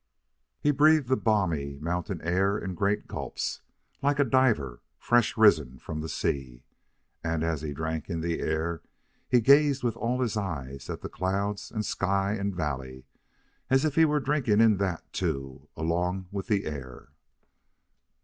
He 0.59 0.71
breathed 0.71 1.09
the 1.09 1.15
balmy 1.15 1.77
mountain 1.77 2.21
air 2.23 2.57
in 2.57 2.73
great 2.73 3.07
gulps, 3.07 3.61
like 4.01 4.17
a 4.17 4.23
diver 4.25 4.81
fresh 4.97 5.37
risen 5.37 5.77
from 5.77 6.01
the 6.01 6.09
sea. 6.09 6.63
And, 7.23 7.43
as 7.43 7.61
he 7.61 7.71
drank 7.71 8.09
in 8.09 8.21
the 8.21 8.39
air, 8.39 8.81
he 9.29 9.41
gazed 9.41 9.83
with 9.83 9.95
all 9.95 10.19
his 10.19 10.35
eyes 10.35 10.89
at 10.89 11.01
the 11.01 11.07
clouds 11.07 11.69
and 11.69 11.85
sky 11.85 12.31
and 12.33 12.55
valley, 12.55 13.05
as 13.69 13.85
if 13.85 13.93
he 13.93 14.05
were 14.05 14.19
drinking 14.19 14.59
in 14.59 14.77
that, 14.77 15.03
too, 15.13 15.67
along 15.77 16.27
with 16.31 16.47
the 16.47 16.65
air. 16.65 17.09